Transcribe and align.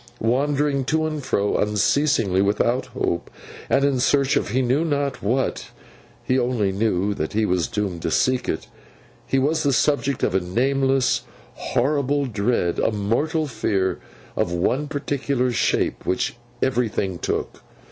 Wandering 0.19 0.83
to 0.85 1.05
and 1.05 1.23
fro, 1.23 1.57
unceasingly, 1.57 2.41
without 2.41 2.87
hope, 2.87 3.29
and 3.69 3.85
in 3.85 3.99
search 3.99 4.35
of 4.35 4.49
he 4.49 4.63
knew 4.63 4.83
not 4.83 5.21
what 5.21 5.69
(he 6.23 6.39
only 6.39 6.71
knew 6.71 7.13
that 7.13 7.33
he 7.33 7.45
was 7.45 7.67
doomed 7.67 8.01
to 8.01 8.09
seek 8.09 8.49
it), 8.49 8.67
he 9.27 9.37
was 9.37 9.61
the 9.61 9.71
subject 9.71 10.23
of 10.23 10.33
a 10.33 10.39
nameless, 10.39 11.21
horrible 11.53 12.25
dread, 12.25 12.79
a 12.79 12.89
mortal 12.91 13.45
fear 13.45 13.99
of 14.35 14.51
one 14.51 14.87
particular 14.87 15.51
shape 15.51 16.03
which 16.03 16.35
everything 16.63 17.19
took. 17.19 17.61